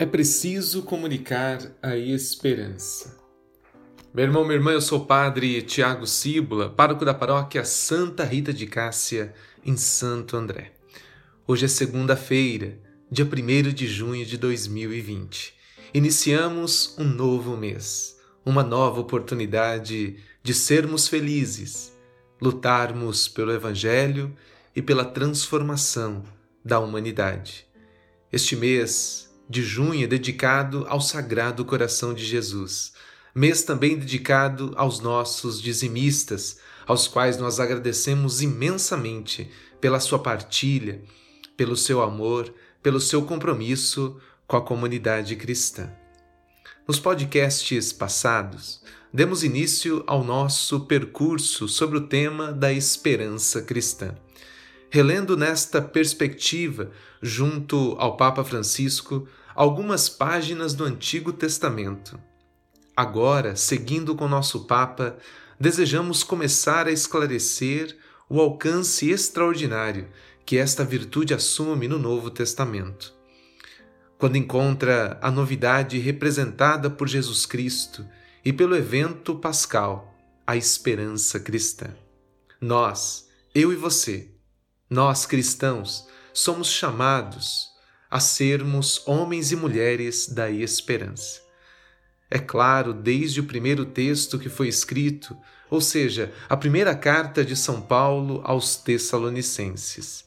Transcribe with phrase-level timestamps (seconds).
[0.00, 3.18] É preciso comunicar a esperança.
[4.14, 8.52] Meu irmão, minha irmã, eu sou o padre Tiago Cíbula, pároco da paróquia Santa Rita
[8.52, 9.34] de Cássia,
[9.64, 10.70] em Santo André.
[11.48, 12.78] Hoje é segunda-feira,
[13.10, 15.52] dia 1 de junho de 2020.
[15.92, 21.92] Iniciamos um novo mês, uma nova oportunidade de sermos felizes,
[22.40, 24.32] lutarmos pelo Evangelho
[24.76, 26.22] e pela transformação
[26.64, 27.66] da humanidade.
[28.30, 32.92] Este mês de junho é dedicado ao Sagrado Coração de Jesus,
[33.34, 41.02] mês também dedicado aos nossos dizimistas, aos quais nós agradecemos imensamente pela sua partilha,
[41.56, 45.90] pelo seu amor, pelo seu compromisso com a comunidade cristã.
[46.86, 48.82] Nos podcasts passados,
[49.12, 54.14] demos início ao nosso percurso sobre o tema da esperança cristã.
[54.90, 62.18] Relendo nesta perspectiva, junto ao Papa Francisco, algumas páginas do Antigo Testamento.
[62.96, 65.18] Agora, seguindo com nosso Papa,
[65.60, 67.96] desejamos começar a esclarecer
[68.28, 70.08] o alcance extraordinário
[70.44, 73.14] que esta virtude assume no Novo Testamento.
[74.16, 78.06] Quando encontra a novidade representada por Jesus Cristo
[78.44, 80.14] e pelo evento pascal,
[80.46, 81.94] a esperança cristã.
[82.60, 84.30] Nós, eu e você,
[84.90, 87.68] nós cristãos, somos chamados
[88.10, 91.42] a sermos homens e mulheres da esperança.
[92.30, 95.36] É claro, desde o primeiro texto que foi escrito,
[95.70, 100.24] ou seja, a primeira carta de São Paulo aos Tessalonicenses.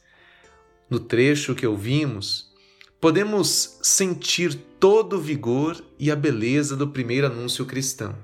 [0.89, 2.51] No trecho que ouvimos,
[2.99, 8.15] podemos sentir todo o vigor e a beleza do primeiro anúncio cristão.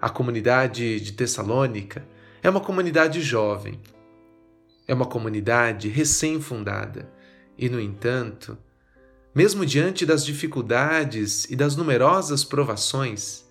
[0.00, 2.06] A comunidade de Tessalônica
[2.42, 3.80] é uma comunidade jovem,
[4.86, 7.10] é uma comunidade recém-fundada
[7.56, 8.58] e, no entanto,
[9.34, 13.44] mesmo diante das dificuldades e das numerosas provações,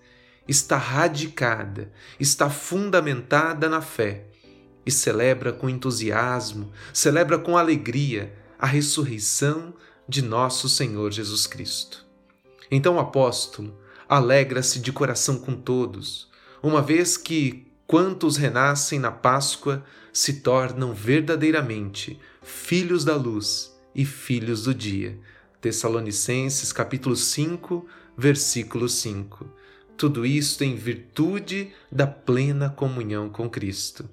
[0.46, 4.26] está radicada, está fundamentada na fé
[4.86, 9.74] e celebra com entusiasmo, celebra com alegria a ressurreição
[10.08, 12.04] de nosso Senhor Jesus Cristo.
[12.70, 13.78] Então o apóstolo
[14.08, 16.30] alegra-se de coração com todos,
[16.62, 24.64] uma vez que quantos renascem na Páscoa se tornam verdadeiramente filhos da luz e filhos
[24.64, 25.18] do dia.
[25.60, 27.86] Tessalonicenses capítulo 5,
[28.16, 29.46] versículo 5.
[29.96, 34.08] Tudo isto em virtude da plena comunhão com Cristo.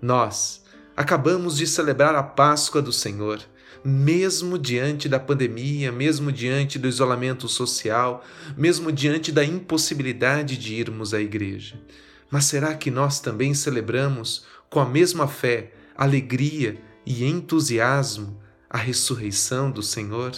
[0.00, 0.64] Nós
[0.96, 3.40] acabamos de celebrar a Páscoa do Senhor,
[3.84, 8.24] mesmo diante da pandemia, mesmo diante do isolamento social,
[8.56, 11.78] mesmo diante da impossibilidade de irmos à igreja.
[12.30, 19.70] Mas será que nós também celebramos com a mesma fé, alegria e entusiasmo a ressurreição
[19.70, 20.32] do Senhor?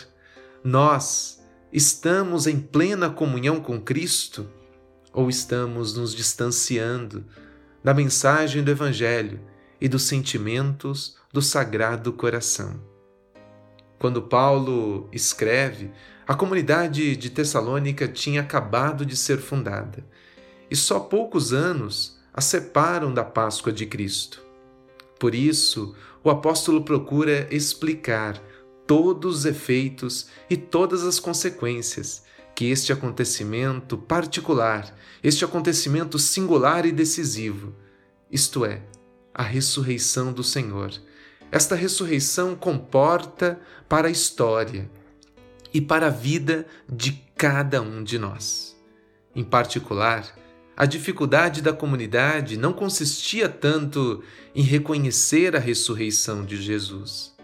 [0.62, 4.49] Nós estamos em plena comunhão com Cristo
[5.12, 7.25] ou estamos nos distanciando
[7.82, 9.41] da mensagem do Evangelho
[9.81, 12.81] e dos sentimentos do Sagrado Coração?
[13.99, 15.91] Quando Paulo escreve,
[16.26, 20.05] a comunidade de Tessalônica tinha acabado de ser fundada
[20.70, 24.42] e só poucos anos a separam da Páscoa de Cristo.
[25.18, 28.40] Por isso, o apóstolo procura explicar
[28.86, 32.22] todos os efeitos e todas as consequências
[32.54, 34.92] que este acontecimento particular,
[35.22, 37.74] este acontecimento singular e decisivo,
[38.30, 38.82] isto é,
[39.34, 40.90] a ressurreição do Senhor,
[41.50, 44.90] esta ressurreição comporta para a história
[45.72, 48.76] e para a vida de cada um de nós.
[49.34, 50.26] Em particular,
[50.80, 54.22] a dificuldade da comunidade não consistia tanto
[54.54, 57.34] em reconhecer a ressurreição de Jesus.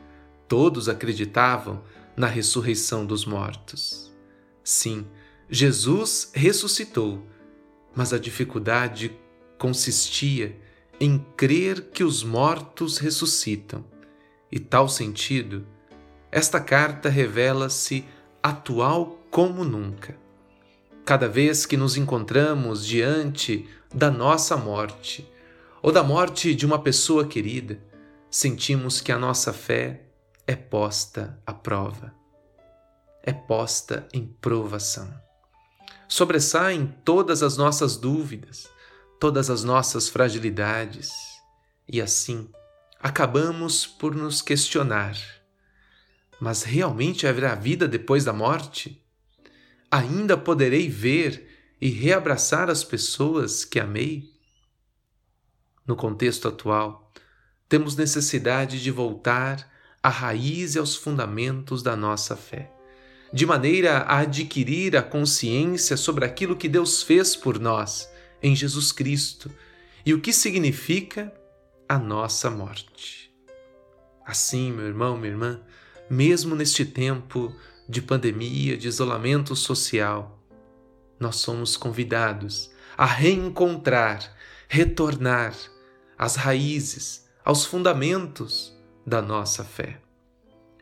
[0.47, 1.83] Todos acreditavam
[2.17, 4.15] na ressurreição dos mortos.
[4.63, 5.05] Sim,
[5.51, 7.27] Jesus ressuscitou,
[7.93, 9.11] mas a dificuldade
[9.59, 10.57] consistia
[11.01, 13.85] em crer que os mortos ressuscitam.
[14.49, 15.67] E tal sentido,
[16.31, 18.05] esta carta revela-se
[18.41, 20.23] atual como nunca
[21.05, 25.31] cada vez que nos encontramos diante da nossa morte
[25.83, 27.79] ou da morte de uma pessoa querida,
[28.31, 30.07] sentimos que a nossa fé
[30.47, 32.15] é posta à prova,
[33.23, 35.13] é posta em provação.
[36.09, 38.69] Sobressaem todas as nossas dúvidas,
[39.21, 41.11] todas as nossas fragilidades,
[41.87, 42.49] e assim
[42.99, 45.17] acabamos por nos questionar:
[46.41, 49.04] mas realmente haverá vida depois da morte?
[49.95, 54.29] Ainda poderei ver e reabraçar as pessoas que amei?
[55.87, 57.13] No contexto atual,
[57.69, 59.71] temos necessidade de voltar
[60.03, 62.73] à raiz e aos fundamentos da nossa fé,
[63.33, 68.11] de maneira a adquirir a consciência sobre aquilo que Deus fez por nós
[68.43, 69.49] em Jesus Cristo
[70.05, 71.33] e o que significa
[71.89, 73.33] a nossa morte.
[74.27, 75.61] Assim, meu irmão, minha irmã,
[76.11, 77.55] mesmo neste tempo
[77.89, 80.43] de pandemia, de isolamento social,
[81.19, 84.35] nós somos convidados a reencontrar,
[84.69, 85.55] retornar
[86.19, 88.75] às raízes, aos fundamentos
[89.07, 90.01] da nossa fé.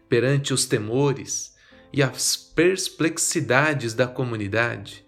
[0.08, 1.54] Perante os temores
[1.92, 5.04] e as perplexidades da comunidade,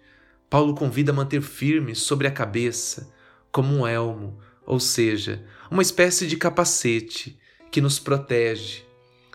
[0.49, 3.13] Paulo convida a manter firme sobre a cabeça,
[3.51, 7.39] como um elmo, ou seja, uma espécie de capacete
[7.71, 8.83] que nos protege,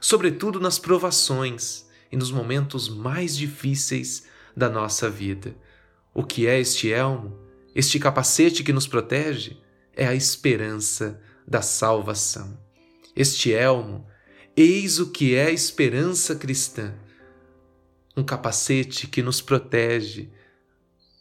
[0.01, 4.25] sobretudo nas provações e nos momentos mais difíceis
[4.57, 5.55] da nossa vida.
[6.13, 7.39] O que é este elmo?
[7.75, 9.57] Este capacete que nos protege?
[9.95, 12.59] É a esperança da salvação.
[13.15, 14.07] Este elmo,
[14.57, 16.95] eis o que é a esperança cristã.
[18.17, 20.31] Um capacete que nos protege,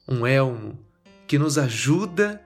[0.08, 0.84] um elmo
[1.28, 2.44] que nos ajuda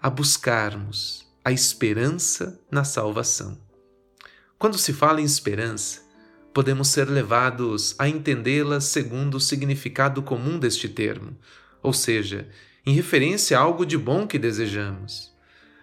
[0.00, 3.60] a buscarmos a esperança na salvação.
[4.58, 6.02] Quando se fala em esperança,
[6.52, 11.36] podemos ser levados a entendê-la segundo o significado comum deste termo,
[11.82, 12.48] ou seja,
[12.84, 15.32] em referência a algo de bom que desejamos,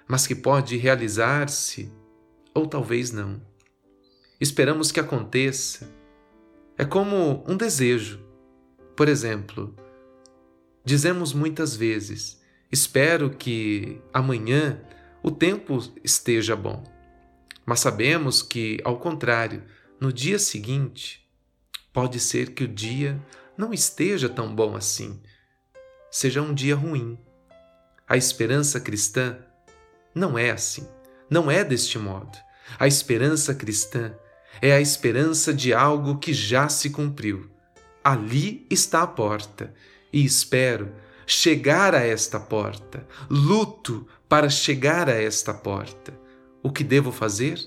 [0.07, 1.91] mas que pode realizar-se
[2.53, 3.41] ou talvez não.
[4.39, 5.89] Esperamos que aconteça.
[6.77, 8.19] É como um desejo.
[8.95, 9.75] Por exemplo,
[10.83, 12.41] dizemos muitas vezes:
[12.71, 14.81] Espero que amanhã
[15.23, 16.83] o tempo esteja bom.
[17.65, 19.63] Mas sabemos que, ao contrário,
[19.99, 21.27] no dia seguinte,
[21.91, 23.19] pode ser que o dia
[23.57, 25.19] não esteja tão bom assim,
[26.11, 27.17] seja um dia ruim.
[28.07, 29.39] A esperança cristã
[30.13, 30.87] não é assim,
[31.29, 32.37] não é deste modo.
[32.77, 34.13] A esperança cristã
[34.61, 37.49] é a esperança de algo que já se cumpriu.
[38.03, 39.73] Ali está a porta
[40.13, 40.93] e espero
[41.25, 43.05] chegar a esta porta.
[43.29, 46.13] Luto para chegar a esta porta.
[46.61, 47.59] O que devo fazer?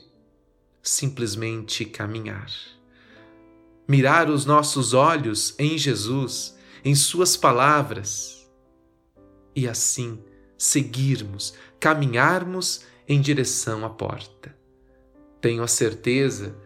[0.83, 2.51] Simplesmente caminhar.
[3.89, 8.49] Mirar os nossos olhos em Jesus, em Suas palavras,
[9.55, 10.23] e assim
[10.57, 14.57] seguirmos, caminharmos em direção à porta.
[15.41, 16.57] Tenho a certeza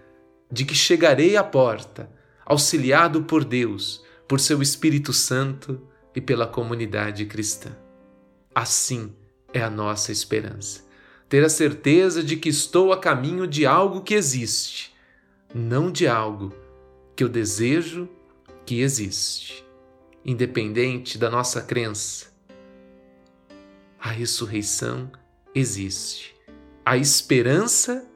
[0.50, 2.10] de que chegarei à porta,
[2.44, 5.80] auxiliado por Deus, por seu Espírito Santo
[6.14, 7.76] e pela comunidade cristã.
[8.54, 9.14] Assim
[9.52, 10.84] é a nossa esperança.
[11.28, 14.94] Ter a certeza de que estou a caminho de algo que existe,
[15.54, 16.54] não de algo
[17.16, 18.08] que eu desejo
[18.66, 19.64] que existe.
[20.24, 22.32] Independente da nossa crença,
[23.98, 25.10] a ressurreição
[25.54, 26.34] existe.
[26.84, 28.06] A esperança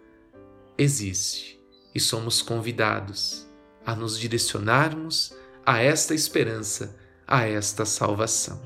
[0.77, 1.59] existe.
[1.95, 3.47] E somos convidados
[3.85, 5.35] a nos direcionarmos
[5.65, 6.97] a esta esperança
[7.29, 8.59] a esta salvação.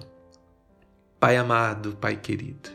[1.18, 2.70] Pai amado, Pai querido,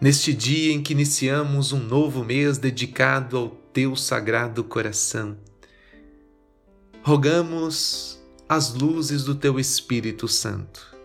[0.00, 5.36] neste dia em que iniciamos um novo mês dedicado ao Teu sagrado coração,
[7.02, 10.96] rogamos as luzes do Teu Espírito Santo,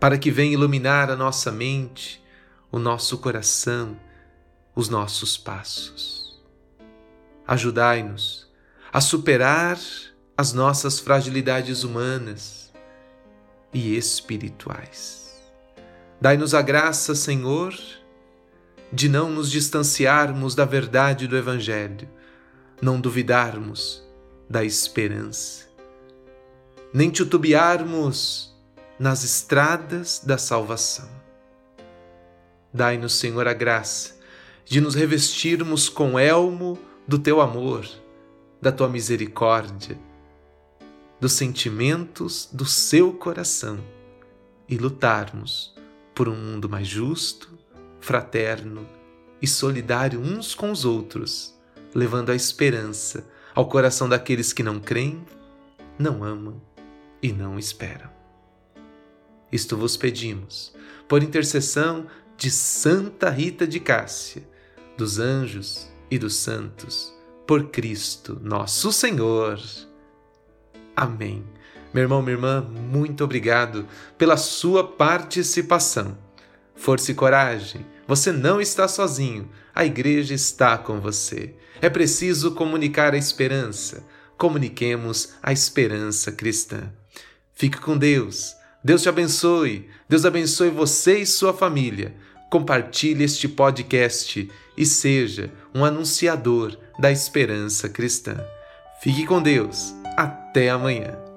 [0.00, 2.22] para que venha iluminar a nossa mente,
[2.70, 3.96] o nosso coração,
[4.74, 6.40] os nossos passos.
[7.46, 8.50] Ajudai-nos
[8.92, 9.78] a superar
[10.36, 12.72] as nossas fragilidades humanas
[13.72, 15.31] e espirituais.
[16.22, 17.74] Dai-nos a graça, Senhor,
[18.92, 22.08] de não nos distanciarmos da verdade do Evangelho,
[22.80, 24.00] não duvidarmos
[24.48, 25.68] da esperança,
[26.94, 28.54] nem titubearmos
[29.00, 31.10] nas estradas da salvação.
[32.72, 34.14] Dai-nos, Senhor, a graça
[34.64, 37.84] de nos revestirmos com elmo do teu amor,
[38.60, 39.98] da tua misericórdia
[41.18, 43.80] dos sentimentos do seu coração
[44.68, 45.72] e lutarmos
[46.22, 47.58] por um mundo mais justo,
[47.98, 48.86] fraterno
[49.40, 51.52] e solidário uns com os outros,
[51.92, 55.26] levando a esperança ao coração daqueles que não creem,
[55.98, 56.62] não amam
[57.20, 58.08] e não esperam.
[59.50, 60.72] Isto vos pedimos,
[61.08, 64.48] por intercessão de Santa Rita de Cássia,
[64.96, 67.12] dos anjos e dos santos,
[67.48, 69.60] por Cristo nosso Senhor.
[70.94, 71.44] Amém.
[71.92, 76.16] Meu irmão, minha irmã, muito obrigado pela sua participação.
[76.74, 81.54] Força e coragem, você não está sozinho, a igreja está com você.
[81.80, 84.04] É preciso comunicar a esperança.
[84.38, 86.92] Comuniquemos a esperança cristã.
[87.54, 88.54] Fique com Deus.
[88.82, 89.88] Deus te abençoe.
[90.08, 92.14] Deus abençoe você e sua família.
[92.50, 98.36] Compartilhe este podcast e seja um anunciador da esperança cristã.
[99.00, 101.31] Fique com Deus Até amanhã.